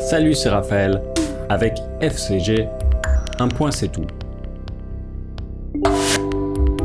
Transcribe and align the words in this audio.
Salut, 0.00 0.34
c'est 0.34 0.50
Raphaël. 0.50 1.02
Avec 1.48 1.78
FCG, 2.00 2.68
un 3.38 3.48
point 3.48 3.70
c'est 3.70 3.90
tout. 3.90 4.06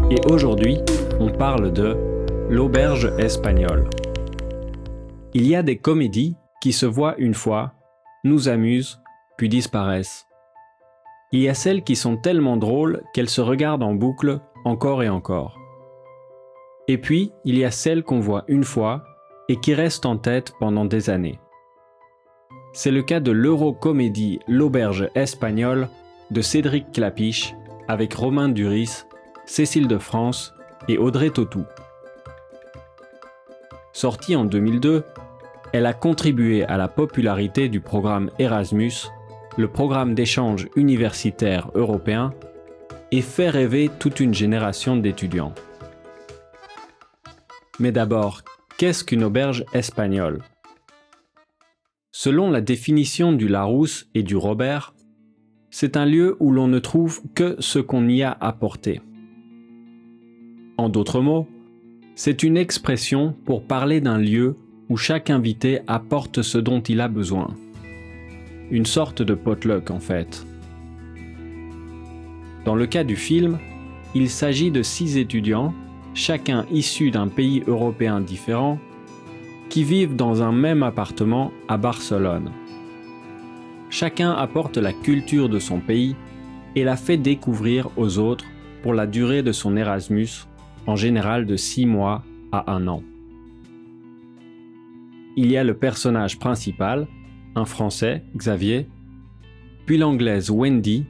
Et 0.10 0.18
aujourd'hui, 0.30 0.80
on 1.20 1.30
parle 1.30 1.72
de 1.72 1.98
l'auberge 2.50 3.12
espagnole. 3.18 3.90
Il 5.34 5.48
y 5.48 5.56
a 5.56 5.64
des 5.64 5.78
comédies 5.78 6.36
qui 6.62 6.74
se 6.74 6.86
voient 6.86 7.16
une 7.18 7.34
fois, 7.34 7.74
nous 8.24 8.50
amusent, 8.50 9.00
puis 9.38 9.50
disparaissent. 9.50 10.28
Il 11.32 11.40
y 11.40 11.50
a 11.50 11.54
celles 11.54 11.84
qui 11.84 11.96
sont 11.96 12.18
tellement 12.18 12.58
drôles 12.58 13.04
qu'elles 13.14 13.30
se 13.30 13.42
regardent 13.42 13.84
en 13.84 13.94
boucle 13.94 14.40
encore 14.66 15.02
et 15.04 15.10
encore. 15.10 15.58
Et 16.88 16.98
puis, 16.98 17.32
il 17.46 17.58
y 17.58 17.64
a 17.64 17.72
celles 17.72 18.04
qu'on 18.04 18.20
voit 18.20 18.44
une 18.48 18.66
fois 18.66 19.04
et 19.48 19.58
qui 19.58 19.74
restent 19.74 20.06
en 20.06 20.18
tête 20.18 20.54
pendant 20.60 20.86
des 20.86 21.10
années. 21.10 21.40
C'est 22.74 22.92
le 22.92 23.04
cas 23.04 23.20
de 23.20 23.32
l'eurocomédie 23.32 24.40
L'Auberge 24.48 25.10
espagnole 25.14 25.90
de 26.32 26.42
Cédric 26.42 26.92
Clapiche 26.94 27.54
avec 27.90 28.14
Romain 28.14 28.48
Duris, 28.48 29.06
Cécile 29.46 29.90
de 29.90 29.98
France 29.98 30.54
et 30.88 30.98
Audrey 30.98 31.30
Tautou. 31.32 31.66
Sortie 33.92 34.38
en 34.38 34.46
2002, 34.46 35.04
elle 35.74 35.86
a 35.86 35.94
contribué 35.94 36.64
à 36.64 36.78
la 36.78 36.88
popularité 36.88 37.68
du 37.68 37.82
programme 37.82 38.32
Erasmus, 38.40 38.94
le 39.58 39.68
programme 39.68 40.16
d'échange 40.16 40.70
universitaire 40.78 41.70
européen, 41.76 42.34
et 43.12 43.22
fait 43.22 43.50
rêver 43.50 43.92
toute 44.00 44.22
une 44.22 44.34
génération 44.34 44.96
d'étudiants. 44.96 45.54
Mais 47.80 47.92
d'abord, 47.92 48.44
qu'est-ce 48.78 49.04
qu'une 49.04 49.26
auberge 49.26 49.66
espagnole? 49.74 50.40
Selon 52.24 52.52
la 52.52 52.62
définition 52.62 53.34
du 53.34 53.48
Larousse 53.48 54.08
et 54.14 54.22
du 54.22 54.36
Robert, 54.36 54.94
c'est 55.72 55.98
un 55.98 56.06
lieu 56.06 56.38
où 56.40 56.52
l'on 56.52 56.68
ne 56.68 56.78
trouve 56.78 57.20
que 57.34 57.56
ce 57.58 57.80
qu'on 57.80 58.08
y 58.08 58.22
a 58.22 58.38
apporté. 58.40 59.02
En 60.78 60.88
d'autres 60.88 61.20
mots, 61.20 61.48
c'est 62.14 62.44
une 62.44 62.58
expression 62.58 63.34
pour 63.44 63.64
parler 63.64 64.02
d'un 64.02 64.20
lieu 64.20 64.56
où 64.88 64.98
chaque 64.98 65.32
invité 65.32 65.80
apporte 65.88 66.44
ce 66.44 66.60
dont 66.60 66.82
il 66.82 67.02
a 67.02 67.08
besoin. 67.08 67.56
Une 68.70 68.86
sorte 68.86 69.24
de 69.24 69.34
potluck 69.34 69.90
en 69.90 70.00
fait. 70.00 70.46
Dans 72.66 72.76
le 72.76 72.86
cas 72.86 73.04
du 73.04 73.16
film, 73.16 73.58
il 74.14 74.30
s'agit 74.30 74.70
de 74.70 74.84
six 74.84 75.18
étudiants, 75.18 75.74
chacun 76.14 76.68
issus 76.72 77.10
d'un 77.10 77.30
pays 77.30 77.64
européen 77.66 78.22
différent, 78.22 78.78
qui 79.72 79.84
vivent 79.84 80.16
dans 80.16 80.44
un 80.44 80.52
même 80.52 80.84
appartement 80.84 81.52
à 81.68 81.78
Barcelone. 81.78 82.52
Chacun 83.90 84.34
apporte 84.34 84.78
la 84.78 84.94
culture 84.94 85.50
de 85.50 85.58
son 85.58 85.80
pays 85.80 86.16
et 86.76 86.84
la 86.84 86.96
fait 86.96 87.18
découvrir 87.18 87.90
aux 87.98 88.20
autres 88.20 88.46
pour 88.84 88.94
la 88.94 89.08
durée 89.08 89.42
de 89.42 89.52
son 89.52 89.76
Erasmus, 89.76 90.46
en 90.86 90.96
général 90.96 91.48
de 91.48 91.56
six 91.56 91.88
mois 91.88 92.24
à 92.52 92.72
un 92.72 92.88
an 92.88 93.02
il 95.36 95.52
y 95.52 95.58
a 95.58 95.64
le 95.64 95.74
personnage 95.74 96.40
principal, 96.40 97.08
un 97.56 97.66
Français, 97.66 98.24
Xavier, 98.36 98.88
puis 99.86 99.98
l'Anglaise 99.98 100.50
Wendy, 100.50 101.06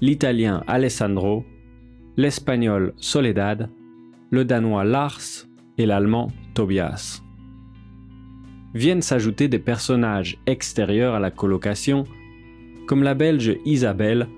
l'Italien 0.00 0.62
Alessandro, 0.66 1.44
l'Espagnol 2.16 2.94
Soledad, 2.96 3.70
le 4.30 4.44
Danois 4.44 4.84
Lars 4.84 5.46
et 5.78 5.86
l'Allemand 5.86 6.28
Tobias. 6.54 7.25
Viennent 8.76 9.00
s'ajouter 9.00 9.48
des 9.48 9.58
personnages 9.58 10.36
extérieurs 10.46 11.14
à 11.14 11.18
la 11.18 11.30
colocation, 11.30 12.04
comme 12.86 13.02
la 13.02 13.14
Belge 13.14 13.56
Isabelle, 13.64 14.28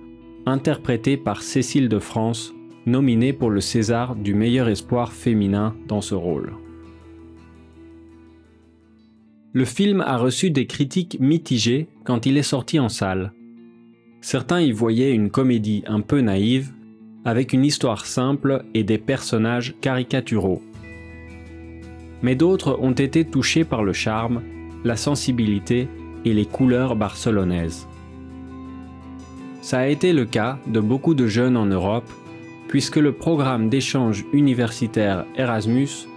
interprétée 0.47 1.17
par 1.17 1.43
Cécile 1.43 1.89
de 1.89 1.99
France, 1.99 2.55
nominée 2.87 3.33
pour 3.33 3.51
le 3.51 3.61
César 3.61 4.15
du 4.15 4.35
meilleur 4.35 4.69
espoir 4.69 5.13
féminin 5.13 5.75
dans 5.89 6.01
ce 6.01 6.15
rôle. 6.15 6.53
Le 9.55 9.65
film 9.65 10.03
a 10.03 10.17
reçu 10.17 10.53
des 10.53 10.69
critiques 10.69 11.19
mitigées 11.19 11.89
quand 12.05 12.25
il 12.25 12.37
est 12.37 12.43
sorti 12.43 12.79
en 12.79 12.89
salle. 12.89 13.33
Certains 14.21 14.61
y 14.61 14.71
voyaient 14.71 15.13
une 15.13 15.31
comédie 15.31 15.83
un 15.89 16.01
peu 16.01 16.21
naïve, 16.21 16.73
avec 17.25 17.53
une 17.53 17.65
histoire 17.65 18.07
simple 18.07 18.63
et 18.73 18.85
des 18.85 18.99
personnages 18.99 19.75
caricaturaux. 19.81 20.63
Mais 22.23 22.35
d'autres 22.35 22.79
ont 22.81 22.93
été 22.93 23.25
touchés 23.25 23.65
par 23.65 23.83
le 23.85 23.93
charme, 23.93 24.43
la 24.85 24.97
sensibilité 24.97 25.89
et 26.25 26.33
les 26.33 26.47
couleurs 26.47 26.97
barcelonaises. 26.97 27.87
Ça 29.61 29.81
a 29.81 29.87
été 29.87 30.13
le 30.13 30.25
cas 30.25 30.59
de 30.67 30.81
beaucoup 30.81 31.15
de 31.15 31.27
jeunes 31.27 31.57
en 31.57 31.67
Europe, 31.67 32.11
puisque 32.69 32.97
le 32.97 33.13
programme 33.13 33.69
d'échange 33.69 34.25
universitaire 34.33 35.25
Erasmus, 35.37 36.09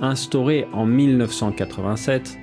instauré 0.00 0.66
en 0.72 0.86
1987, 0.86 2.38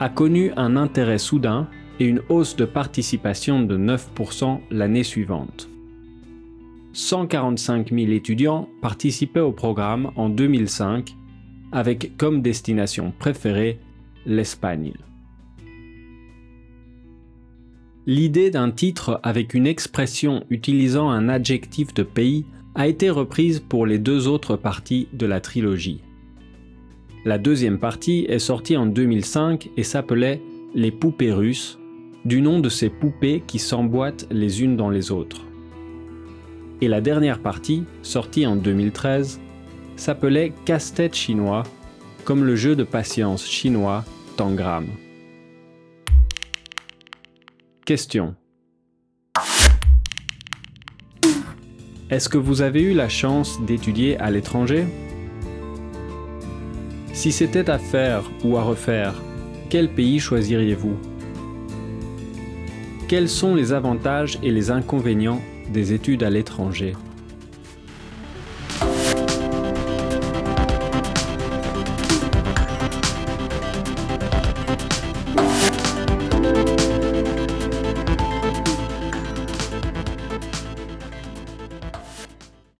a 0.00 0.08
connu 0.08 0.52
un 0.56 0.76
intérêt 0.76 1.18
soudain 1.18 1.68
et 2.00 2.04
une 2.04 2.22
hausse 2.28 2.56
de 2.56 2.64
participation 2.64 3.62
de 3.62 3.76
9% 3.76 4.60
l'année 4.70 5.02
suivante. 5.02 5.68
145 6.92 7.90
000 7.92 8.12
étudiants 8.12 8.68
participaient 8.80 9.40
au 9.40 9.52
programme 9.52 10.10
en 10.16 10.28
2005 10.28 11.16
avec 11.72 12.16
comme 12.16 12.42
destination 12.42 13.12
préférée 13.18 13.78
l'Espagne. 14.26 14.94
L'idée 18.06 18.50
d'un 18.50 18.70
titre 18.70 19.20
avec 19.22 19.52
une 19.52 19.66
expression 19.66 20.44
utilisant 20.48 21.10
un 21.10 21.28
adjectif 21.28 21.92
de 21.92 22.02
pays 22.02 22.46
a 22.74 22.86
été 22.86 23.10
reprise 23.10 23.60
pour 23.60 23.84
les 23.84 23.98
deux 23.98 24.28
autres 24.28 24.56
parties 24.56 25.08
de 25.12 25.26
la 25.26 25.40
trilogie. 25.40 26.00
La 27.24 27.36
deuxième 27.36 27.78
partie 27.78 28.24
est 28.28 28.38
sortie 28.38 28.76
en 28.76 28.86
2005 28.86 29.68
et 29.76 29.82
s'appelait 29.82 30.40
Les 30.74 30.90
poupées 30.90 31.32
russes, 31.32 31.78
du 32.24 32.40
nom 32.40 32.60
de 32.60 32.68
ces 32.68 32.88
poupées 32.88 33.42
qui 33.46 33.58
s'emboîtent 33.58 34.26
les 34.30 34.62
unes 34.62 34.76
dans 34.76 34.88
les 34.88 35.10
autres. 35.10 35.44
Et 36.80 36.88
la 36.88 37.00
dernière 37.00 37.40
partie, 37.40 37.84
sortie 38.02 38.46
en 38.46 38.56
2013, 38.56 39.40
s'appelait 39.98 40.52
Casse-tête 40.64 41.14
chinois, 41.14 41.64
comme 42.24 42.44
le 42.44 42.56
jeu 42.56 42.76
de 42.76 42.84
patience 42.84 43.46
chinois 43.46 44.04
Tangram. 44.36 44.86
Question. 47.84 48.34
Est-ce 52.10 52.28
que 52.28 52.38
vous 52.38 52.62
avez 52.62 52.82
eu 52.82 52.94
la 52.94 53.08
chance 53.08 53.60
d'étudier 53.66 54.16
à 54.18 54.30
l'étranger? 54.30 54.86
Si 57.12 57.32
c'était 57.32 57.68
à 57.68 57.78
faire 57.78 58.30
ou 58.44 58.56
à 58.56 58.62
refaire, 58.62 59.14
quel 59.68 59.90
pays 59.90 60.20
choisiriez-vous? 60.20 60.96
Quels 63.08 63.28
sont 63.28 63.54
les 63.54 63.72
avantages 63.72 64.38
et 64.42 64.50
les 64.50 64.70
inconvénients 64.70 65.42
des 65.72 65.92
études 65.92 66.22
à 66.22 66.30
l'étranger? 66.30 66.94